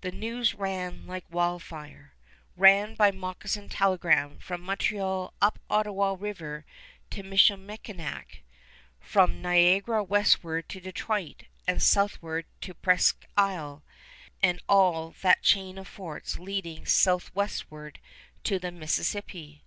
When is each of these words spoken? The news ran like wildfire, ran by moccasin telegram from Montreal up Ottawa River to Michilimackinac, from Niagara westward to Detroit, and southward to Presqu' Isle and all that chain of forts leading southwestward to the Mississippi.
The 0.00 0.12
news 0.12 0.54
ran 0.54 1.08
like 1.08 1.24
wildfire, 1.28 2.14
ran 2.56 2.94
by 2.94 3.10
moccasin 3.10 3.68
telegram 3.68 4.38
from 4.38 4.60
Montreal 4.60 5.34
up 5.42 5.58
Ottawa 5.68 6.16
River 6.16 6.64
to 7.10 7.24
Michilimackinac, 7.24 8.42
from 9.00 9.42
Niagara 9.42 10.04
westward 10.04 10.68
to 10.68 10.78
Detroit, 10.78 11.46
and 11.66 11.82
southward 11.82 12.46
to 12.60 12.74
Presqu' 12.74 13.26
Isle 13.36 13.82
and 14.40 14.62
all 14.68 15.16
that 15.22 15.42
chain 15.42 15.78
of 15.78 15.88
forts 15.88 16.38
leading 16.38 16.86
southwestward 16.86 17.98
to 18.44 18.60
the 18.60 18.70
Mississippi. 18.70 19.64